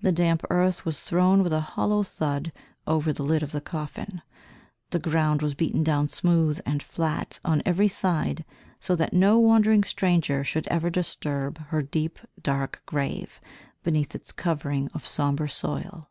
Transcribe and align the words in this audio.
The 0.00 0.10
damp 0.10 0.42
earth 0.48 0.86
was 0.86 1.02
thrown 1.02 1.42
with 1.42 1.52
a 1.52 1.60
hollow 1.60 2.02
thud 2.02 2.50
over 2.86 3.12
the 3.12 3.22
lid 3.22 3.42
of 3.42 3.52
the 3.52 3.60
coffin, 3.60 4.22
the 4.88 4.98
ground 4.98 5.42
was 5.42 5.54
beaten 5.54 5.84
down 5.84 6.08
smooth 6.08 6.58
and 6.64 6.82
flat 6.82 7.38
on 7.44 7.60
every 7.66 7.86
side, 7.86 8.46
so 8.80 8.96
that 8.96 9.12
no 9.12 9.38
wandering 9.38 9.84
stranger 9.84 10.44
should 10.44 10.66
ever 10.68 10.88
disturb 10.88 11.58
her 11.66 11.82
deep 11.82 12.18
dark 12.40 12.82
grave 12.86 13.38
beneath 13.84 14.14
its 14.14 14.32
covering 14.32 14.88
of 14.94 15.06
sombre 15.06 15.46
soil. 15.50 16.08